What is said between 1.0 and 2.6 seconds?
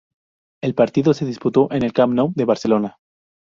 se disputó en el Camp Nou de